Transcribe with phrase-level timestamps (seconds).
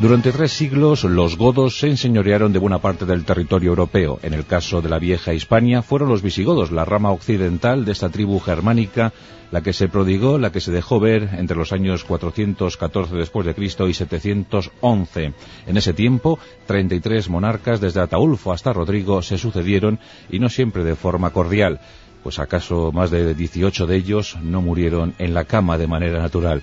[0.00, 4.18] Durante tres siglos, los godos se enseñorearon de buena parte del territorio europeo.
[4.22, 8.08] En el caso de la vieja Hispania, fueron los visigodos, la rama occidental de esta
[8.08, 9.12] tribu germánica,
[9.50, 13.54] la que se prodigó, la que se dejó ver entre los años 414 después de
[13.54, 15.34] Cristo y 711.
[15.66, 19.98] En ese tiempo, 33 monarcas, desde Ataulfo hasta Rodrigo, se sucedieron
[20.30, 21.78] y no siempre de forma cordial.
[22.22, 26.62] Pues acaso más de 18 de ellos no murieron en la cama de manera natural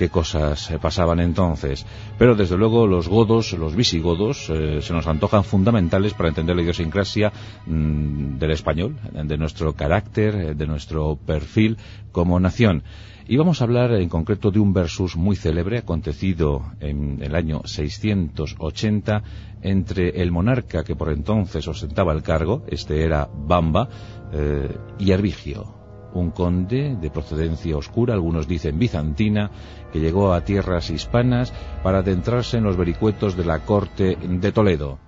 [0.00, 1.84] qué cosas pasaban entonces.
[2.16, 6.62] Pero desde luego los godos, los visigodos, eh, se nos antojan fundamentales para entender la
[6.62, 7.30] idiosincrasia
[7.66, 11.76] mm, del español, de nuestro carácter, eh, de nuestro perfil
[12.12, 12.82] como nación.
[13.28, 17.60] Y vamos a hablar en concreto de un versus muy célebre acontecido en el año
[17.66, 19.22] 680
[19.60, 23.86] entre el monarca que por entonces ostentaba el cargo, este era Bamba,
[24.32, 25.79] eh, y Arbigio
[26.14, 29.50] un conde de procedencia oscura, algunos dicen bizantina,
[29.92, 31.52] que llegó a tierras hispanas
[31.82, 34.98] para adentrarse en los vericuetos de la corte de Toledo.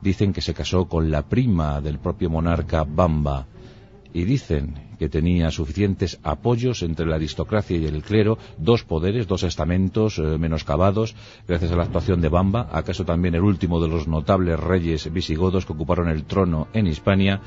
[0.00, 3.46] Dicen que se casó con la prima del propio monarca Bamba
[4.12, 9.42] y dicen que tenía suficientes apoyos entre la aristocracia y el clero, dos poderes, dos
[9.42, 11.16] estamentos eh, menoscabados,
[11.48, 15.66] gracias a la actuación de Bamba, acaso también el último de los notables reyes visigodos
[15.66, 17.40] que ocuparon el trono en Hispania,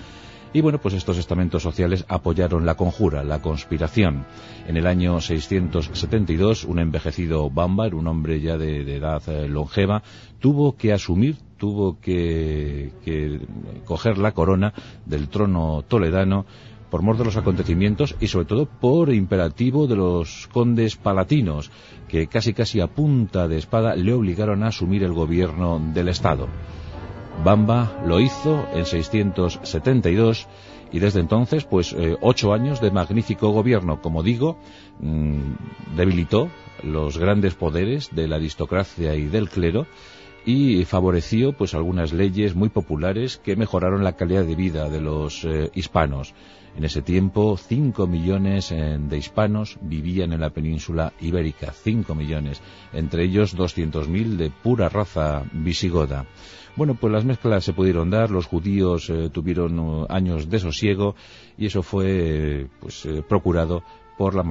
[0.56, 4.26] y bueno, pues estos estamentos sociales apoyaron la conjura, la conspiración.
[4.66, 10.02] En el año 672, un envejecido Bamba, un hombre ya de, edad eh, longeva,
[10.40, 12.94] tuvo que asumir, tuvo que,
[13.84, 14.74] coger la corona
[15.06, 16.46] del trono toledano
[16.90, 21.70] por mor de los acontecimientos y sobre todo por imperativo de los condes palatinos,
[22.08, 26.48] que casi casi a punta de espada le obligaron a asumir el gobierno del Estado.
[27.44, 30.48] Bamba lo hizo en 672
[30.92, 34.58] y desde entonces, pues eh, ocho años de magnífico gobierno, como digo,
[35.00, 36.50] mm, debilitó
[36.84, 39.88] los grandes poderes de la aristocracia y del clero
[40.46, 45.44] y favoreció pues algunas leyes muy populares que mejoraron la calidad de vida de los
[45.44, 46.36] eh, hispanos.
[46.78, 52.62] En ese tiempo, cinco millones eh, de hispanos vivían en la península ibérica, cinco millones,
[52.94, 53.56] entre ellos
[54.08, 56.26] mil de pura raza visigoda.
[56.76, 61.16] Bueno, pues las mezclas se pudieron dar, los judíos eh, tuvieron uh, años de sosiego
[61.58, 63.82] y eso fue pues, procurado
[64.18, 64.44] por la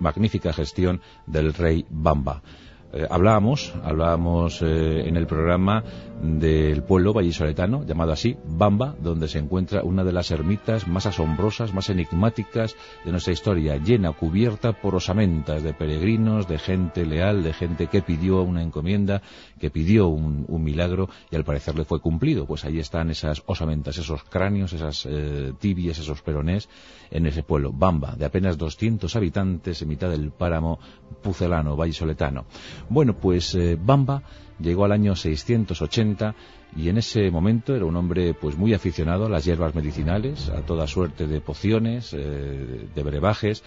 [0.00, 2.42] magnífica gestión del rey Bamba.
[2.90, 5.84] Eh, hablábamos, hablábamos eh, en el programa
[6.22, 11.72] del pueblo vallisoletano, llamado así, Bamba, donde se encuentra una de las ermitas más asombrosas,
[11.74, 17.52] más enigmáticas de nuestra historia, llena, cubierta por osamentas de peregrinos, de gente leal, de
[17.52, 19.22] gente que pidió una encomienda,
[19.60, 22.46] que pidió un, milagro y al parecer le fue cumplido.
[22.46, 26.68] Pues ahí están esas osamentas, esos cráneos, esas eh, tibias, esos peronés
[27.10, 30.78] en ese pueblo, Bamba, de apenas 200 habitantes en mitad del páramo
[31.22, 32.44] pucelano, vallisoletano.
[32.88, 34.22] Bueno, pues eh, Bamba
[34.58, 36.34] llegó al año 680
[36.76, 40.62] y en ese momento era un hombre pues muy aficionado a las hierbas medicinales, a
[40.62, 43.62] toda suerte de pociones, eh, de brebajes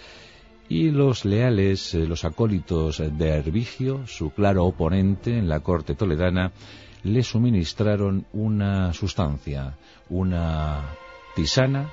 [0.69, 6.51] y los leales, eh, los acólitos de Hervigio, su claro oponente en la corte toledana,
[7.03, 9.75] le suministraron una sustancia,
[10.09, 10.81] una
[11.35, 11.89] tisana,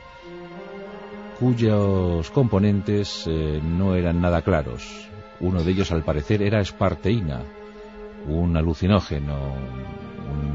[1.39, 5.08] cuyos componentes no eran nada claros.
[5.41, 7.43] Uno de ellos, al parecer, era esparteína,
[8.27, 9.55] un alucinógeno,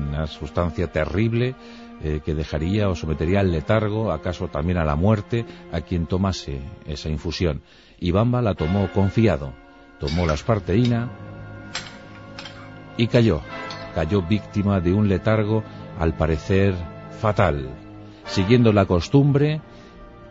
[0.10, 1.56] una sustancia terrible
[2.02, 6.62] eh, que dejaría o sometería al letargo, acaso también a la muerte, a quien tomase
[6.86, 7.62] esa infusión.
[8.00, 9.54] Y Bamba la tomó confiado,
[10.00, 11.10] tomó la esparteína
[12.98, 13.42] y cayó,
[13.96, 15.64] cayó víctima de un letargo
[15.98, 16.76] al parecer
[17.22, 17.70] fatal.
[18.26, 19.62] Siguiendo la costumbre,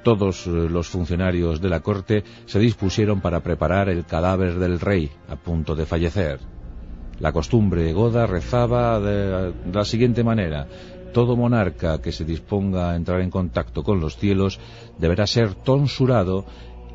[0.03, 5.11] todos eh, los funcionarios de la corte se dispusieron para preparar el cadáver del rey
[5.29, 6.41] a punto de fallecer.
[7.21, 10.67] La costumbre goda rezaba de la siguiente manera.
[11.13, 14.59] Todo monarca que se disponga a entrar en contacto con los cielos
[14.99, 16.47] deberá ser tonsurado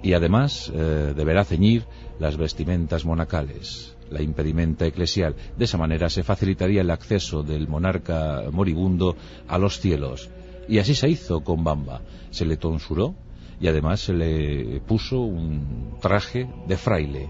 [0.04, 1.86] y además eh, deberá ceñir
[2.20, 3.94] las vestimentas monacales.
[4.10, 5.36] la impedimenta eclesial.
[5.58, 9.18] De esa manera se facilitaría el acceso del monarca moribundo
[9.50, 10.30] a los cielos.
[10.68, 12.02] Y así se hizo con Bamba.
[12.30, 13.16] Se le tonsuró
[13.60, 17.30] y además se le puso un traje de fraile.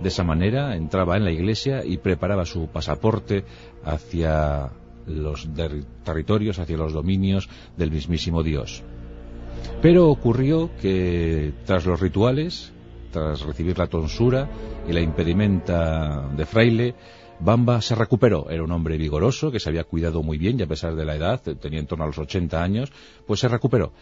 [0.00, 3.44] De esa manera entraba en la iglesia y preparaba su pasaporte
[3.84, 4.70] hacia
[5.06, 5.48] los
[6.04, 8.82] territorios, hacia los dominios del mismísimo Dios.
[9.80, 12.72] Pero ocurrió que tras los rituales,
[13.10, 14.48] tras recibir la tonsura
[14.88, 16.94] y la impedimenta de fraile,
[17.40, 18.50] Bamba se recuperó.
[18.50, 21.16] Era un hombre vigoroso que se había cuidado muy bien y a pesar de la
[21.16, 22.92] edad, tenía en torno a los 80 años,
[23.26, 23.92] pues se recuperó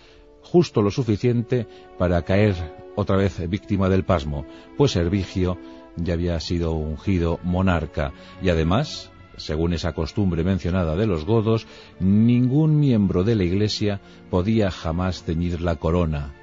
[0.45, 1.67] justo lo suficiente
[1.99, 2.55] para caer
[2.97, 4.45] otra vez víctima del pasmo,
[4.77, 5.59] pues Hervigio
[5.97, 11.67] ya había sido ungido monarca y además, según esa costumbre mencionada de los godos,
[11.99, 16.35] ningún miembro de la Iglesia podía jamás ceñir la corona.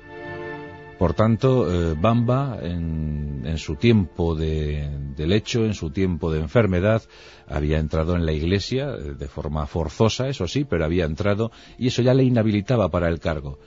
[1.02, 4.88] Por tanto, eh, Bamba, en, su tiempo de,
[5.18, 7.02] lecho, en su tiempo de enfermedad,
[7.48, 11.88] había entrado en la iglesia eh, de forma forzosa, eso sí, pero había entrado y
[11.88, 13.58] eso ya le inhabilitaba para el cargo.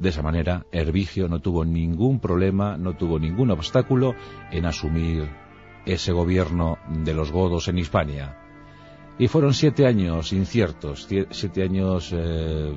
[0.00, 4.16] De esa manera, Hervigio no tuvo ningún problema, no tuvo ningún obstáculo
[4.50, 5.30] en asumir
[5.86, 8.38] ese gobierno de los godos en Hispania.
[9.20, 12.76] Y fueron siete años inciertos, siete años eh,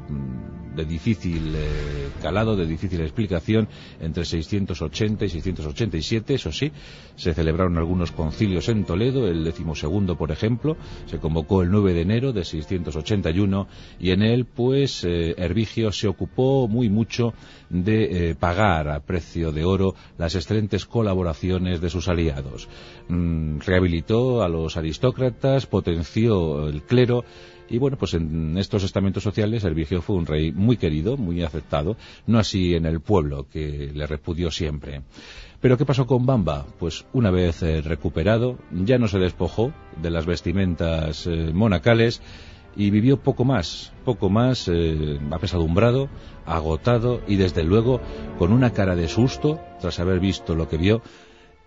[0.75, 3.67] de difícil eh, calado, de difícil explicación,
[3.99, 6.71] entre 680 y 687, eso sí,
[7.15, 12.01] se celebraron algunos concilios en Toledo, el decimosegundo, por ejemplo, se convocó el 9 de
[12.01, 13.67] enero de 681
[13.99, 17.33] y en él, pues, eh, Hervigio se ocupó muy mucho
[17.69, 22.67] de eh, pagar a precio de oro las excelentes colaboraciones de sus aliados.
[23.07, 27.23] Mm, rehabilitó a los aristócratas, potenció el clero
[27.69, 31.97] y bueno, pues en estos estamentos sociales Hervigio fue un rey muy querido, muy aceptado,
[32.27, 35.01] no así en el pueblo, que le repudió siempre.
[35.61, 36.65] Pero ¿qué pasó con Bamba?
[36.77, 42.21] Pues una vez eh, recuperado, ya no se despojó de las vestimentas eh, monacales
[42.75, 46.09] y vivió poco más, poco más eh, apesadumbrado,
[46.45, 48.01] agotado y desde luego
[48.37, 51.01] con una cara de susto tras haber visto lo que vio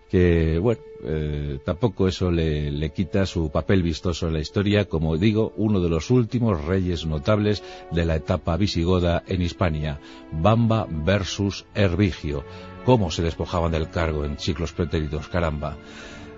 [0.09, 5.53] que, bueno, eh, tampoco eso le, quita su papel vistoso en la historia, como digo,
[5.55, 9.99] uno de los últimos reyes notables de la etapa visigoda en Hispania,
[10.31, 12.43] Bamba versus Hervigio.
[12.85, 15.27] ¿Cómo se despojaban del cargo en siglos pretéritos?
[15.27, 15.77] Caramba.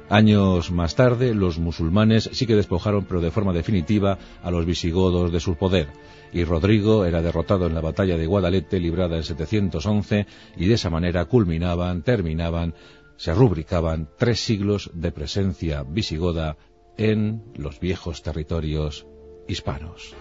[0.10, 5.32] Años más tarde, los musulmanes sí que despojaron, pero de forma definitiva, a los visigodos
[5.32, 5.88] de su poder.
[6.34, 10.28] Y Rodrigo era derrotado en la batalla de Guadalete, librada en 711,
[10.58, 12.74] y de esa manera culminaban, terminaban
[13.18, 16.58] se rubricaban tres siglos de presencia visigoda
[16.98, 19.08] en los viejos territorios
[19.48, 20.16] hispanos.